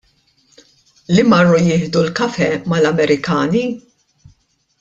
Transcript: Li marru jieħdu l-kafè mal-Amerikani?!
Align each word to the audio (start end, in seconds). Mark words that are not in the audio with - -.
Li 1.17 1.25
marru 1.33 1.59
jieħdu 1.67 2.03
l-kafè 2.05 2.49
mal-Amerikani?! 2.75 3.65